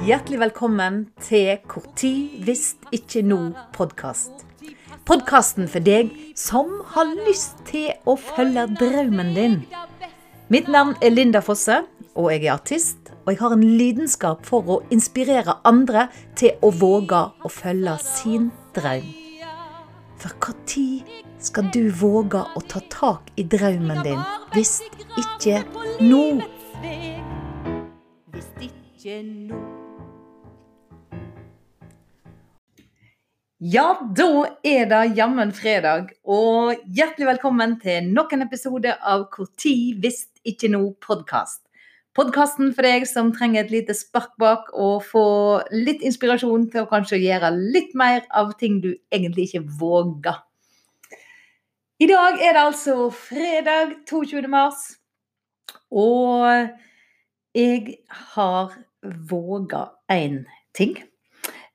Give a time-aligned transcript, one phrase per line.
[0.00, 4.46] Hjertelig velkommen til Hvor tid hvis ikke nå-podkast.
[5.04, 9.56] Podkasten for deg som har lyst til å følge drømmen din.
[10.48, 11.82] Mitt navn er Linda Fosse,
[12.16, 13.10] og jeg er artist.
[13.26, 18.48] Og jeg har en lidenskap for å inspirere andre til å våge å følge sin
[18.76, 19.04] drøm.
[20.16, 24.24] For når skal du våge å ta tak i drømmen din
[24.56, 24.80] hvis
[25.20, 25.60] ikke
[26.00, 26.40] nå?
[28.32, 29.79] Hvis ikke nå.
[33.60, 39.26] Ja, da er det jammen fredag, og hjertelig velkommen til nok en episode av
[39.60, 41.60] tid hvis ikke nå podkast.
[42.16, 45.24] Podkasten for deg som trenger et lite spark bak og få
[45.76, 50.40] litt inspirasjon til å kanskje gjøre litt mer av ting du egentlig ikke våger.
[52.00, 54.40] I dag er det altså fredag 22.
[54.48, 54.86] mars,
[55.92, 56.48] og
[57.52, 58.00] jeg
[58.32, 58.72] har
[59.04, 60.96] våga én ting.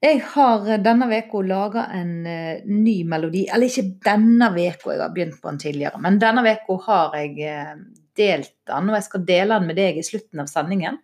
[0.06, 3.46] Jeg har eh, denne uka laga en uh, ny melodi.
[3.50, 6.02] Eller ikke denne uka, jeg har begynt på den tidligere.
[6.04, 7.72] Men denne uka har jeg uh,
[8.18, 11.00] delt den, og jeg skal dele den med deg i slutten av sendingen.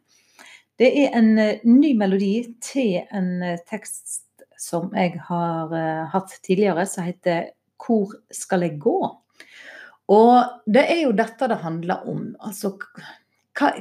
[0.79, 1.33] Det er en
[1.67, 4.21] ny melodi til en tekst
[4.57, 5.73] som jeg har
[6.09, 9.11] hatt tidligere, som heter 'Hvor skal jeg gå?'
[10.11, 12.35] Og det er jo dette det handler om.
[12.39, 12.73] Altså
[13.57, 13.73] hva,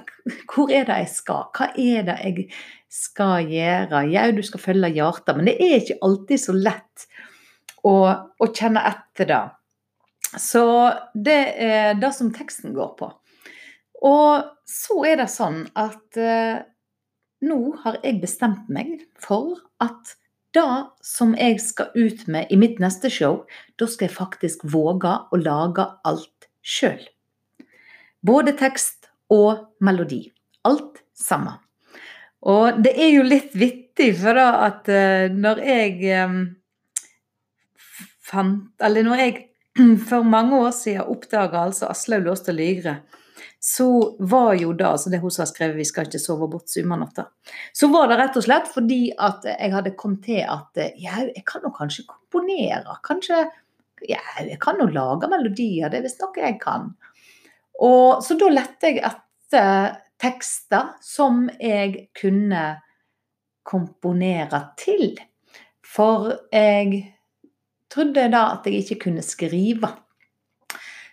[0.51, 1.47] hvor er det jeg skal?
[1.57, 2.47] Hva er det jeg
[2.91, 4.05] skal gjøre?
[4.11, 7.07] Ja, du skal følge hjertet, men det er ikke alltid så lett
[7.87, 9.43] å, å kjenne etter det.
[10.39, 10.65] Så
[11.15, 13.11] det er det som teksten går på.
[14.07, 16.63] Og så er det sånn at eh,
[17.45, 20.17] nå har jeg bestemt meg for at
[20.55, 20.67] det
[21.07, 23.45] som jeg skal ut med i mitt neste show,
[23.79, 27.03] da skal jeg faktisk våge å lage alt sjøl.
[28.27, 29.00] Både tekst
[29.31, 30.25] og melodi.
[30.69, 31.61] Alt sammen.
[32.41, 36.41] Og det er jo litt vittig, for da at uh, når jeg um,
[38.25, 39.39] fant Eller når jeg
[40.09, 43.01] for mange år siden oppdaga altså Aslaug Låste Lygre,
[43.61, 46.73] så var jo da, altså det hun som har skrevet 'Vi skal ikke sove bort
[46.73, 47.27] sommernatta',
[47.77, 51.21] så var det rett og slett fordi at jeg hadde kommet til at eh, ja,
[51.29, 52.97] jeg kan jo kanskje komponere.
[53.05, 53.45] Kanskje
[54.09, 56.89] ja, jeg kan jo lage melodier, det er visst noe jeg kan.
[57.81, 59.29] Og, så da lette jeg etter
[60.21, 62.65] tekster som jeg kunne
[63.67, 65.15] komponere til.
[65.87, 67.03] For jeg
[67.91, 69.91] trodde da at jeg ikke kunne skrive.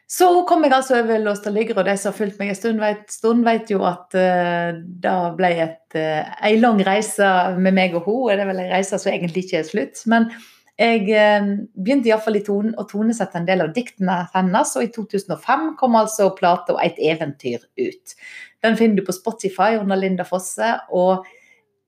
[0.08, 2.56] Så kom jeg altså over Låst og ligger, og de som har fulgt meg en
[2.56, 7.98] stund, vet, stund, vet jo at uh, det ble et, uh, lang reise med meg
[7.98, 8.30] og hun.
[8.32, 10.06] Det er vel en reise som egentlig ikke er slutt.
[10.08, 10.30] Men
[10.78, 15.72] jeg eh, begynte iallfall tone, å tonesette en del av diktene hennes, og i 2005
[15.80, 18.16] kom altså plata 'Et eventyr' ut.
[18.62, 21.26] Den finner du på Spotify under Linda Fosse, og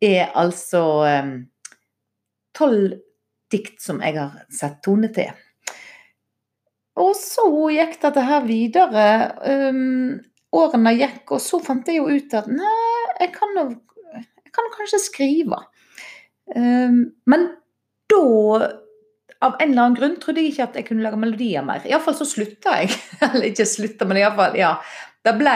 [0.01, 1.29] er altså eh,
[2.55, 2.97] tolv
[3.51, 5.29] dikt som jeg har sett tone til.
[6.99, 9.05] Og så gikk dette her videre.
[9.45, 10.19] Um,
[10.51, 13.69] årene gikk, og så fant jeg jo ut at nei, jeg kan jo
[14.49, 15.61] kan kanskje skrive.
[16.55, 17.51] Um, men
[19.39, 21.85] av en eller annen grunn trodde jeg ikke at jeg kunne lage melodier mer.
[21.87, 22.91] Iallfall så slutta jeg.
[23.29, 24.73] Eller ikke slutta, men iallfall, ja.
[25.23, 25.55] Det ble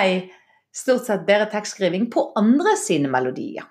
[0.74, 3.68] stort sett bedre tekstskriving på andre sine melodier.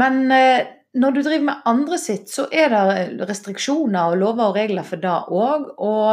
[0.00, 0.66] Men eh,
[0.98, 5.02] når du driver med andre sitt, så er det restriksjoner og lover og regler for
[5.02, 5.68] det òg.
[5.82, 6.10] Og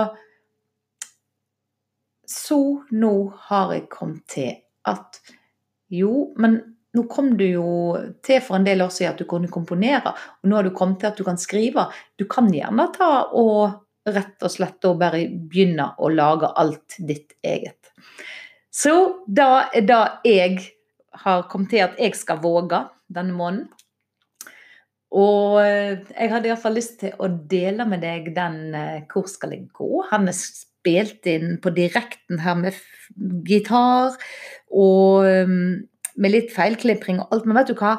[2.30, 2.62] så
[2.94, 3.16] nå
[3.50, 4.54] har jeg kommet til
[4.88, 5.22] at
[5.92, 6.62] jo, men
[6.98, 7.68] nå kom du jo
[8.26, 11.00] til for en del år siden at du kunne komponere, og nå har du kommet
[11.02, 11.88] til at du kan skrive.
[12.20, 17.38] Du kan gjerne ta og rett og slett og bare begynne å lage alt ditt
[17.46, 17.92] eget.
[18.72, 20.58] Så da er det jeg
[21.24, 22.82] har kommet til at jeg skal våge
[23.12, 23.70] denne måneden.
[25.12, 29.68] Og jeg hadde iallfall lyst til å dele med deg den eh, 'Hvor skal jeg
[29.76, 32.80] gå?' Han er spilt inn på direkten her med
[33.44, 34.16] gitar.
[34.72, 35.28] Og
[36.16, 37.48] med litt feilklipring og alt.
[37.48, 37.96] Men vet du hva?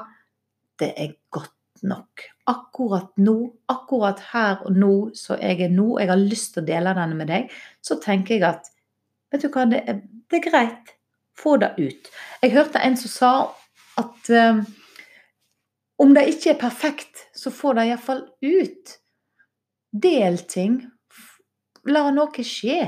[0.80, 2.24] Det er godt nok.
[2.50, 3.36] Akkurat nå,
[3.70, 7.18] akkurat her og nå så jeg er nå, jeg har lyst til å dele denne
[7.18, 7.52] med deg,
[7.84, 8.70] så tenker jeg at
[9.32, 10.94] vet du hva, det er, det er greit.
[11.38, 12.10] Få det ut.
[12.42, 13.32] Jeg hørte en som sa
[14.00, 14.64] at um,
[16.02, 18.96] om det ikke er perfekt, så få det iallfall ut.
[19.92, 20.80] Del ting.
[21.88, 22.82] La noe skje.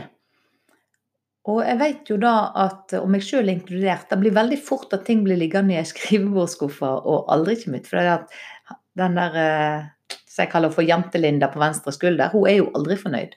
[1.52, 5.04] Og jeg vet jo da at, og meg sjøl inkludert, det blir veldig fort at
[5.04, 7.90] ting blir liggende i ei skrivebordsskuffe og aldri kommer ut.
[7.90, 9.90] For det er at den der eh,
[10.34, 13.36] som jeg kaller for Jentelinda på venstre skulder, hun er jo aldri fornøyd.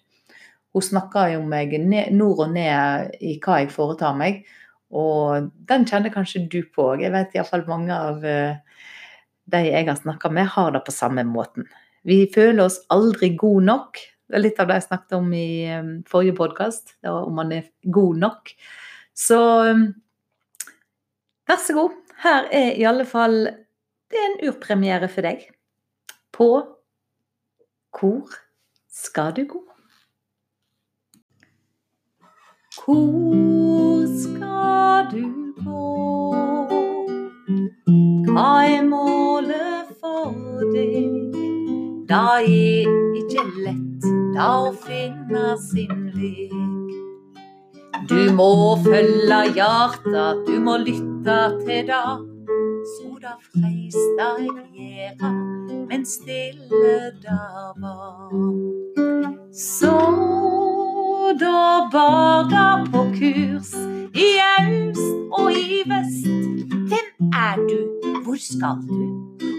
[0.75, 1.73] Hun snakker jo meg
[2.13, 4.43] nord og ned i hva jeg foretar meg.
[4.93, 7.03] Og den kjenner kanskje du på òg.
[7.03, 8.83] Jeg vet iallfall mange av uh,
[9.51, 11.67] de jeg har snakka med, har det på samme måten.
[12.07, 13.99] Vi føler oss aldri gode nok.
[14.27, 17.69] Det er litt av det jeg snakket om i um, forrige podkast, om man er
[17.95, 18.51] god nok.
[19.15, 19.39] Så
[19.71, 19.85] um,
[21.47, 21.95] vær så god.
[22.17, 23.45] Her er i alle fall
[24.09, 25.47] Det er en urpremiere for deg.
[26.35, 26.49] På
[27.97, 28.35] Hvor
[28.91, 29.63] skal du gå?
[32.77, 35.23] Hvor skal du
[35.63, 35.87] gå?
[38.27, 40.35] Hva er målet for
[40.75, 41.11] deg?
[42.07, 42.49] Det er
[43.23, 43.86] ikke lett
[44.37, 46.51] da finne sin veg.
[48.09, 52.03] Du må følge hjertet, du må lytte til det.
[52.93, 55.31] Så det freista eg gjera,
[55.89, 56.93] men stille
[57.23, 58.35] der var.
[59.51, 59.95] Så
[61.41, 63.73] da bar det på kurs
[64.13, 64.29] i
[64.61, 66.29] øst og i vest.
[66.93, 67.79] Hvem er du,
[68.23, 69.01] hvor skal du,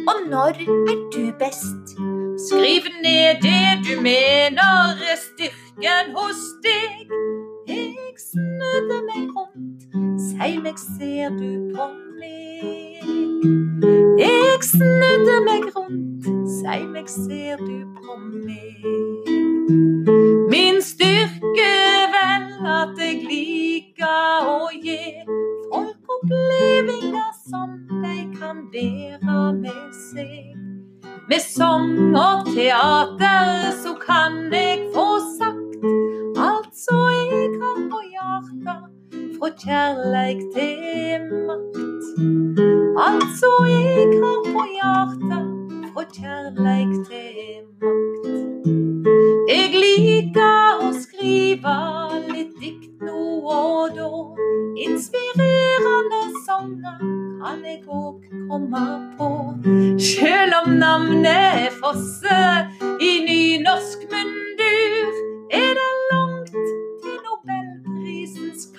[0.06, 2.17] og når er du best?
[2.38, 7.10] Skriv ned det du mener er styrken hos deg.
[7.68, 9.82] Jeg snudde meg rundt,
[10.22, 11.88] si meg, ser du på
[12.20, 13.02] meg?
[14.22, 16.30] Jeg snudde meg rundt,
[16.60, 19.47] si meg, ser du på meg?
[39.58, 42.04] Kjærleik til makt.
[43.06, 45.48] Altså eg har på hjertet,
[45.92, 48.28] frå kjærleik til makt.
[49.50, 51.74] Jeg liker å skrive
[52.28, 53.24] litt dikt nå
[53.56, 54.10] og da.
[54.86, 57.02] Inspirerende sanger
[57.42, 58.84] kan jeg òg komme
[59.18, 59.32] på.
[59.98, 62.38] Sjøl om navnet er Fosse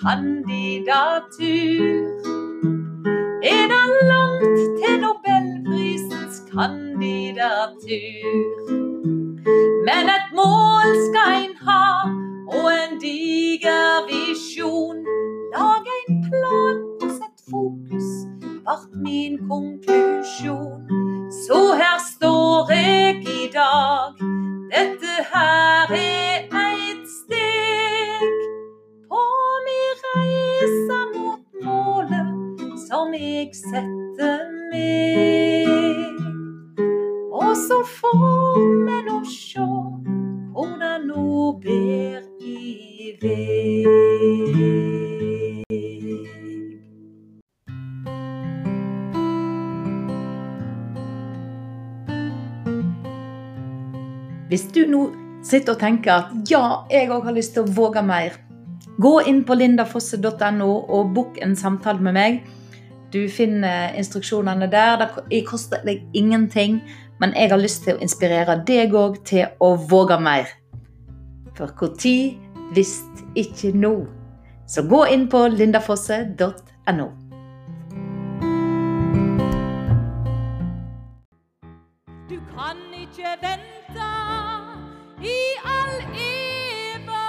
[0.09, 2.06] kandidatur.
[3.53, 8.23] Er det langt til nobelprisens kandidatur.
[9.88, 11.85] Men et mål skal en ha,
[12.57, 15.00] og en diger visjon.
[15.53, 18.09] Lag en plan og sett fokus,
[18.65, 20.79] vart min konklusjon.
[33.56, 36.19] Setter meg.
[37.31, 39.68] Og så får vi nå sjå
[40.53, 40.95] hvor det
[41.63, 44.80] ber i veg.
[54.50, 55.01] Hvis du nå
[55.45, 58.33] sitter og tenker at ja, jeg òg har lyst til å våge mer,
[59.00, 62.42] gå inn på lindafosse.no og book en samtale med meg.
[63.13, 64.97] Du finner instruksjonene der.
[65.29, 66.81] Det koster deg ingenting,
[67.19, 70.51] men jeg har lyst til å inspirere deg òg til å våge mer.
[71.57, 72.38] For når,
[72.73, 73.00] hvis
[73.35, 73.95] ikke nå.
[74.69, 77.07] Så gå inn på lindafosse.no.
[82.30, 84.11] Du kan ikke vente
[85.25, 87.25] i all evig,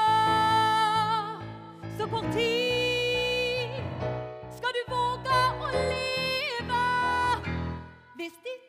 [1.96, 2.79] så når
[8.20, 8.59] Desde